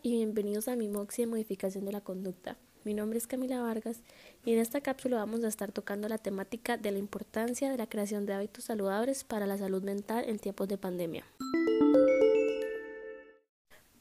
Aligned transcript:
Y 0.00 0.12
bienvenidos 0.12 0.68
a 0.68 0.76
mi 0.76 0.86
Moxie 0.86 1.24
de 1.24 1.30
Modificación 1.30 1.84
de 1.84 1.90
la 1.90 2.00
Conducta. 2.00 2.56
Mi 2.84 2.94
nombre 2.94 3.18
es 3.18 3.26
Camila 3.26 3.60
Vargas 3.60 4.02
y 4.44 4.52
en 4.52 4.60
esta 4.60 4.80
cápsula 4.80 5.16
vamos 5.16 5.42
a 5.42 5.48
estar 5.48 5.72
tocando 5.72 6.08
la 6.08 6.18
temática 6.18 6.76
de 6.76 6.92
la 6.92 6.98
importancia 6.98 7.68
de 7.68 7.76
la 7.76 7.88
creación 7.88 8.24
de 8.24 8.32
hábitos 8.32 8.64
saludables 8.64 9.24
para 9.24 9.44
la 9.46 9.58
salud 9.58 9.82
mental 9.82 10.24
en 10.28 10.38
tiempos 10.38 10.68
de 10.68 10.78
pandemia. 10.78 11.24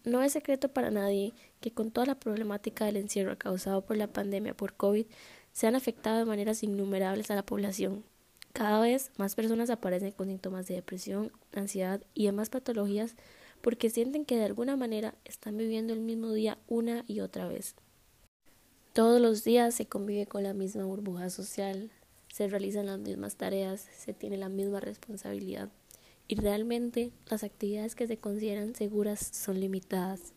No 0.03 0.21
es 0.21 0.33
secreto 0.33 0.69
para 0.69 0.91
nadie 0.91 1.33
que 1.61 1.71
con 1.71 1.89
toda 1.89 2.05
la 2.05 2.19
problemática 2.19 2.85
del 2.85 2.97
encierro 2.97 3.35
causado 3.35 3.83
por 3.83 3.97
la 3.97 4.07
pandemia 4.07 4.55
por 4.55 4.75
COVID 4.75 5.07
se 5.51 5.65
han 5.65 5.75
afectado 5.75 6.19
de 6.19 6.25
maneras 6.25 6.61
innumerables 6.61 7.31
a 7.31 7.35
la 7.35 7.43
población. 7.43 8.03
Cada 8.53 8.79
vez 8.79 9.11
más 9.17 9.33
personas 9.33 9.71
aparecen 9.71 10.11
con 10.11 10.27
síntomas 10.27 10.67
de 10.67 10.75
depresión, 10.75 11.31
ansiedad 11.53 12.01
y 12.13 12.27
demás 12.27 12.49
patologías 12.49 13.15
porque 13.61 13.89
sienten 13.89 14.25
que 14.25 14.37
de 14.37 14.45
alguna 14.45 14.75
manera 14.75 15.15
están 15.25 15.57
viviendo 15.57 15.93
el 15.93 15.99
mismo 15.99 16.31
día 16.31 16.57
una 16.67 17.03
y 17.07 17.19
otra 17.19 17.47
vez. 17.47 17.75
Todos 18.93 19.21
los 19.21 19.43
días 19.43 19.75
se 19.75 19.85
convive 19.85 20.25
con 20.25 20.43
la 20.43 20.53
misma 20.53 20.85
burbuja 20.85 21.29
social, 21.29 21.91
se 22.33 22.47
realizan 22.47 22.87
las 22.87 22.99
mismas 22.99 23.35
tareas, 23.35 23.87
se 23.97 24.13
tiene 24.13 24.37
la 24.37 24.49
misma 24.49 24.79
responsabilidad 24.79 25.69
y 26.27 26.35
realmente 26.35 27.11
las 27.27 27.43
actividades 27.43 27.95
que 27.95 28.07
se 28.07 28.17
consideran 28.17 28.75
seguras 28.75 29.19
son 29.19 29.59
limitadas. 29.59 30.33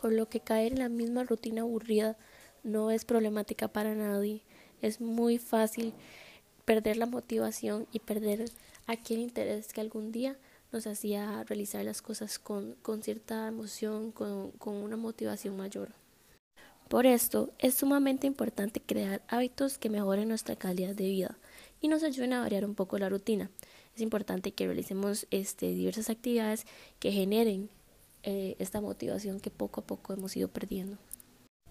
Por 0.00 0.12
lo 0.12 0.28
que 0.28 0.40
caer 0.40 0.72
en 0.72 0.80
la 0.80 0.88
misma 0.88 1.24
rutina 1.24 1.62
aburrida 1.62 2.16
no 2.64 2.90
es 2.90 3.04
problemática 3.04 3.68
para 3.68 3.94
nadie, 3.94 4.42
es 4.80 5.00
muy 5.00 5.38
fácil 5.38 5.92
perder 6.64 6.96
la 6.96 7.06
motivación 7.06 7.86
y 7.92 8.00
perder 8.00 8.46
aquel 8.86 9.18
interés 9.18 9.72
que 9.72 9.80
algún 9.80 10.12
día 10.12 10.36
nos 10.72 10.86
hacía 10.86 11.44
realizar 11.44 11.84
las 11.84 12.02
cosas 12.02 12.38
con, 12.38 12.74
con 12.82 13.02
cierta 13.02 13.46
emoción, 13.46 14.10
con, 14.10 14.52
con 14.52 14.74
una 14.74 14.96
motivación 14.96 15.56
mayor. 15.56 15.90
Por 16.88 17.06
esto, 17.06 17.50
es 17.58 17.74
sumamente 17.74 18.26
importante 18.26 18.80
crear 18.80 19.22
hábitos 19.28 19.78
que 19.78 19.88
mejoren 19.88 20.28
nuestra 20.28 20.56
calidad 20.56 20.94
de 20.94 21.04
vida 21.04 21.38
y 21.80 21.88
nos 21.88 22.02
ayuden 22.02 22.32
a 22.32 22.40
variar 22.40 22.64
un 22.64 22.74
poco 22.74 22.98
la 22.98 23.08
rutina. 23.08 23.50
Es 23.94 24.02
importante 24.02 24.52
que 24.52 24.66
realicemos 24.66 25.26
este, 25.30 25.74
diversas 25.74 26.10
actividades 26.10 26.66
que 26.98 27.12
generen 27.12 27.68
eh, 28.22 28.56
esta 28.58 28.80
motivación 28.80 29.40
que 29.40 29.50
poco 29.50 29.80
a 29.80 29.86
poco 29.86 30.12
hemos 30.12 30.36
ido 30.36 30.48
perdiendo. 30.48 30.96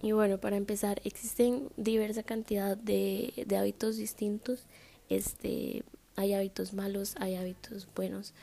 Y 0.00 0.12
bueno, 0.12 0.38
para 0.38 0.56
empezar, 0.56 1.00
existen 1.04 1.68
diversa 1.76 2.22
cantidad 2.24 2.76
de, 2.76 3.44
de 3.46 3.56
hábitos 3.56 3.96
distintos. 3.96 4.66
Este, 5.08 5.84
hay 6.16 6.34
hábitos 6.34 6.72
malos, 6.74 7.14
hay 7.18 7.36
hábitos 7.36 7.88
buenos 7.94 8.34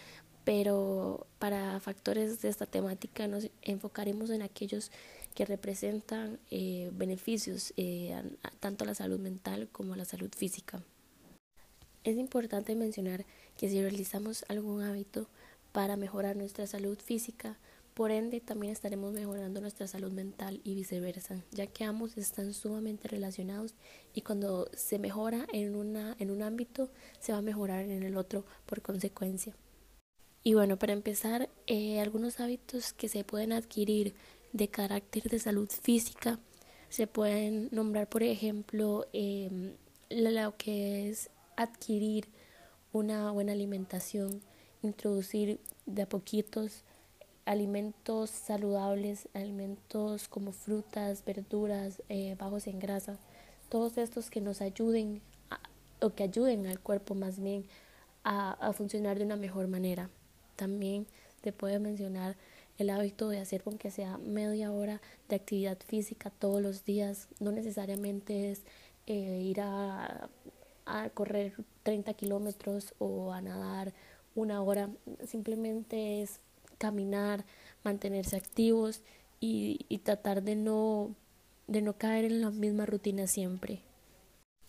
pero 0.49 1.27
para 1.37 1.79
factores 1.79 2.41
de 2.41 2.49
esta 2.49 2.65
temática 2.65 3.27
nos 3.27 3.51
enfocaremos 3.61 4.31
en 4.31 4.41
aquellos 4.41 4.91
que 5.35 5.45
representan 5.45 6.39
eh, 6.49 6.89
beneficios 6.91 7.71
eh, 7.77 8.19
tanto 8.59 8.83
a 8.83 8.87
la 8.87 8.95
salud 8.95 9.19
mental 9.19 9.69
como 9.71 9.93
a 9.93 9.95
la 9.95 10.05
salud 10.05 10.31
física. 10.35 10.81
Es 12.03 12.17
importante 12.17 12.73
mencionar 12.73 13.27
que 13.57 13.69
si 13.69 13.79
realizamos 13.79 14.43
algún 14.47 14.81
hábito 14.81 15.27
para 15.71 15.97
mejorar 15.97 16.35
nuestra 16.35 16.65
salud 16.65 16.97
física, 16.97 17.59
por 17.93 18.09
ende 18.09 18.41
también 18.41 18.73
estaremos 18.73 19.13
mejorando 19.13 19.61
nuestra 19.61 19.85
salud 19.85 20.11
mental 20.11 20.61
y 20.63 20.73
viceversa, 20.73 21.43
ya 21.51 21.67
que 21.67 21.83
ambos 21.83 22.17
están 22.17 22.55
sumamente 22.55 23.07
relacionados 23.07 23.75
y 24.15 24.21
cuando 24.21 24.67
se 24.73 24.97
mejora 24.97 25.45
en, 25.53 25.75
una, 25.75 26.15
en 26.17 26.31
un 26.31 26.41
ámbito, 26.41 26.89
se 27.19 27.33
va 27.33 27.37
a 27.37 27.43
mejorar 27.43 27.85
en 27.85 28.01
el 28.01 28.17
otro 28.17 28.47
por 28.65 28.81
consecuencia. 28.81 29.53
Y 30.43 30.53
bueno, 30.53 30.77
para 30.77 30.93
empezar, 30.93 31.49
eh, 31.67 31.99
algunos 31.99 32.39
hábitos 32.39 32.93
que 32.93 33.09
se 33.09 33.23
pueden 33.23 33.51
adquirir 33.51 34.15
de 34.53 34.69
carácter 34.69 35.23
de 35.23 35.39
salud 35.39 35.69
física 35.69 36.39
se 36.89 37.07
pueden 37.07 37.69
nombrar, 37.71 38.07
por 38.09 38.23
ejemplo, 38.23 39.05
em, 39.13 39.75
lo 40.09 40.57
que 40.57 41.09
es 41.09 41.29
adquirir 41.55 42.27
una 42.93 43.31
buena 43.31 43.51
alimentación, 43.51 44.41
introducir 44.81 45.59
de 45.85 46.03
a 46.03 46.09
poquitos 46.09 46.83
alimentos 47.45 48.29
saludables, 48.31 49.27
alimentos 49.33 50.27
como 50.27 50.51
frutas, 50.51 51.23
verduras, 51.25 52.01
eh, 52.09 52.35
bajos 52.39 52.67
en 52.67 52.79
grasa, 52.79 53.19
todos 53.69 53.97
estos 53.97 54.29
que 54.29 54.41
nos 54.41 54.61
ayuden 54.61 55.21
o 56.01 56.11
que 56.11 56.23
ayuden 56.23 56.67
al 56.67 56.79
cuerpo 56.79 57.13
más 57.15 57.39
bien 57.39 57.65
a 58.23 58.73
funcionar 58.73 59.17
de 59.17 59.25
una 59.25 59.35
mejor 59.35 59.67
manera. 59.67 60.09
También 60.59 61.07
te 61.39 61.53
puedo 61.53 61.79
mencionar 61.79 62.35
el 62.77 62.89
hábito 62.89 63.29
de 63.29 63.39
hacer 63.39 63.61
aunque 63.65 63.91
sea 63.91 64.17
media 64.17 64.73
hora 64.73 64.99
de 65.29 65.37
actividad 65.37 65.77
física 65.87 66.31
todos 66.31 66.61
los 66.61 66.83
días. 66.83 67.29
No 67.39 67.53
necesariamente 67.53 68.51
es 68.51 68.63
eh, 69.07 69.41
ir 69.41 69.61
a, 69.61 70.29
a 70.85 71.09
correr 71.11 71.53
30 71.83 72.13
kilómetros 72.13 72.93
o 72.99 73.31
a 73.31 73.39
nadar 73.39 73.93
una 74.35 74.61
hora. 74.61 74.89
Simplemente 75.25 76.21
es 76.21 76.41
caminar, 76.77 77.45
mantenerse 77.85 78.35
activos 78.35 79.01
y, 79.39 79.85
y 79.87 79.99
tratar 79.99 80.43
de 80.43 80.57
no, 80.57 81.15
de 81.67 81.81
no 81.81 81.93
caer 81.93 82.25
en 82.25 82.41
la 82.41 82.51
misma 82.51 82.85
rutina 82.85 83.27
siempre. 83.27 83.79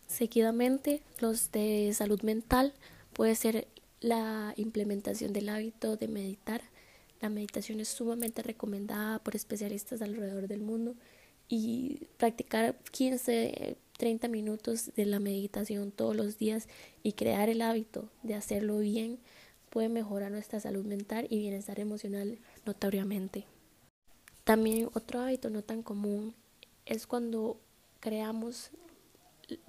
Seguidamente, 0.07 1.03
los 1.19 1.51
de 1.51 1.91
salud 1.95 2.23
mental 2.23 2.75
puede 3.13 3.35
ser 3.35 3.67
la 4.01 4.55
implementación 4.57 5.33
del 5.33 5.49
hábito 5.49 5.97
de 5.97 6.09
meditar. 6.09 6.63
La 7.21 7.29
meditación 7.29 7.81
es 7.81 7.89
sumamente 7.89 8.43
recomendada 8.43 9.19
por 9.19 9.37
especialistas 9.37 10.03
alrededor 10.03 10.49
del 10.49 10.63
mundo 10.63 10.95
y 11.49 12.07
practicar 12.17 12.77
15, 12.93 13.77
30 13.99 14.29
minutos 14.29 14.93
de 14.95 15.05
la 15.05 15.21
meditación 15.21 15.93
todos 15.93 16.17
los 16.17 16.39
días 16.39 16.69
y 17.03 17.13
crear 17.13 17.49
el 17.51 17.61
hábito 17.61 18.09
de 18.23 18.35
hacerlo 18.35 18.79
bien 18.79 19.19
puede 19.69 19.89
mejorar 19.89 20.31
nuestra 20.31 20.61
salud 20.61 20.85
mental 20.85 21.27
y 21.29 21.39
bienestar 21.39 21.79
emocional 21.79 22.39
notoriamente. 22.65 23.45
También 24.45 24.89
otro 24.95 25.21
hábito 25.21 25.51
no 25.51 25.63
tan 25.63 25.83
común 25.83 26.35
es 26.87 27.07
cuando 27.07 27.61
creamos 28.01 28.71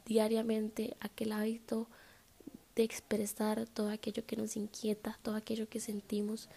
diariamente 0.06 0.96
aquel 1.00 1.34
hábito 1.34 1.88
expresar 2.84 3.68
todo 3.68 3.90
aquello 3.90 4.26
que 4.26 4.36
nos 4.36 4.56
inquieta, 4.56 5.20
todo 5.22 5.36
aquello 5.36 5.70
que 5.70 5.80
sentimos, 5.80 6.50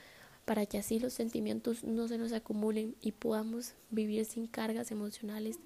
para 0.44 0.66
que 0.66 0.78
así 0.78 0.98
los 0.98 1.12
sentimientos 1.12 1.84
no 1.84 2.06
se 2.08 2.18
nos 2.18 2.32
acumulen 2.32 2.94
y 3.00 3.12
podamos 3.12 3.74
vivir 3.90 4.24
sin 4.26 4.46
cargas 4.46 4.90
emocionales, 4.90 5.58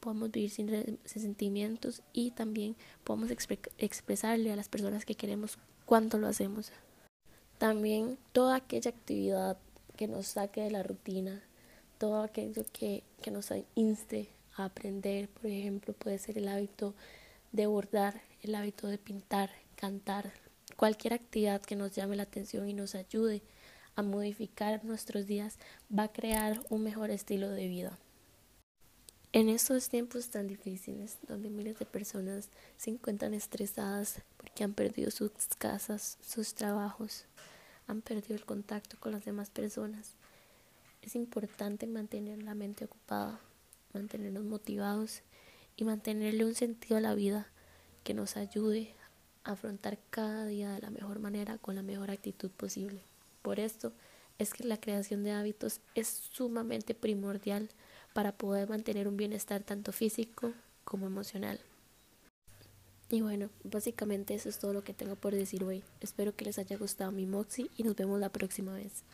podamos 0.00 0.30
vivir 0.30 0.50
sin 0.50 0.98
sentimientos 1.04 2.02
y 2.12 2.32
también 2.32 2.76
podamos 3.04 3.30
expresarle 3.30 4.52
a 4.52 4.56
las 4.56 4.68
personas 4.68 5.04
que 5.04 5.14
queremos 5.14 5.58
cuánto 5.86 6.18
lo 6.18 6.26
hacemos. 6.26 6.72
También 7.58 8.18
toda 8.32 8.56
aquella 8.56 8.90
actividad 8.90 9.56
que 9.96 10.08
nos 10.08 10.26
saque 10.26 10.62
de 10.62 10.70
la 10.70 10.82
rutina, 10.82 11.42
todo 11.98 12.22
aquello 12.22 12.64
que, 12.72 13.04
que 13.22 13.30
nos 13.30 13.52
inste 13.76 14.28
a 14.56 14.64
aprender, 14.64 15.28
por 15.28 15.46
ejemplo, 15.46 15.94
puede 15.94 16.18
ser 16.18 16.38
el 16.38 16.48
hábito 16.48 16.94
de 17.52 17.66
bordar, 17.66 18.20
el 18.42 18.56
hábito 18.56 18.88
de 18.88 18.98
pintar, 18.98 19.50
cantar, 19.74 20.32
cualquier 20.76 21.14
actividad 21.14 21.62
que 21.62 21.76
nos 21.76 21.92
llame 21.92 22.16
la 22.16 22.24
atención 22.24 22.68
y 22.68 22.74
nos 22.74 22.94
ayude 22.94 23.42
a 23.96 24.02
modificar 24.02 24.84
nuestros 24.84 25.26
días 25.26 25.58
va 25.96 26.04
a 26.04 26.12
crear 26.12 26.60
un 26.70 26.82
mejor 26.82 27.10
estilo 27.10 27.48
de 27.50 27.68
vida. 27.68 27.98
En 29.32 29.48
estos 29.48 29.88
tiempos 29.88 30.30
tan 30.30 30.46
difíciles, 30.46 31.18
donde 31.26 31.50
miles 31.50 31.78
de 31.78 31.86
personas 31.86 32.50
se 32.76 32.90
encuentran 32.90 33.34
estresadas 33.34 34.22
porque 34.36 34.62
han 34.62 34.74
perdido 34.74 35.10
sus 35.10 35.32
casas, 35.58 36.18
sus 36.22 36.54
trabajos, 36.54 37.26
han 37.88 38.00
perdido 38.00 38.36
el 38.36 38.44
contacto 38.44 38.96
con 39.00 39.12
las 39.12 39.24
demás 39.24 39.50
personas, 39.50 40.14
es 41.02 41.16
importante 41.16 41.86
mantener 41.86 42.42
la 42.42 42.54
mente 42.54 42.84
ocupada, 42.84 43.40
mantenernos 43.92 44.44
motivados 44.44 45.22
y 45.76 45.84
mantenerle 45.84 46.44
un 46.44 46.54
sentido 46.54 46.96
a 46.96 47.00
la 47.00 47.14
vida 47.14 47.48
que 48.04 48.14
nos 48.14 48.36
ayude 48.36 48.94
afrontar 49.44 49.98
cada 50.10 50.46
día 50.46 50.72
de 50.72 50.80
la 50.80 50.90
mejor 50.90 51.20
manera 51.20 51.58
con 51.58 51.74
la 51.74 51.82
mejor 51.82 52.10
actitud 52.10 52.50
posible. 52.50 53.02
Por 53.42 53.60
esto 53.60 53.92
es 54.38 54.52
que 54.52 54.64
la 54.64 54.80
creación 54.80 55.22
de 55.22 55.32
hábitos 55.32 55.80
es 55.94 56.08
sumamente 56.08 56.94
primordial 56.94 57.68
para 58.14 58.32
poder 58.32 58.68
mantener 58.68 59.06
un 59.06 59.16
bienestar 59.16 59.62
tanto 59.62 59.92
físico 59.92 60.52
como 60.84 61.06
emocional. 61.06 61.60
Y 63.10 63.20
bueno, 63.20 63.50
básicamente 63.62 64.34
eso 64.34 64.48
es 64.48 64.58
todo 64.58 64.72
lo 64.72 64.82
que 64.82 64.94
tengo 64.94 65.14
por 65.14 65.34
decir 65.34 65.62
hoy. 65.62 65.84
Espero 66.00 66.34
que 66.34 66.46
les 66.46 66.58
haya 66.58 66.76
gustado 66.76 67.12
mi 67.12 67.26
Moxie 67.26 67.70
y 67.76 67.82
nos 67.82 67.94
vemos 67.94 68.18
la 68.18 68.30
próxima 68.30 68.74
vez. 68.74 69.04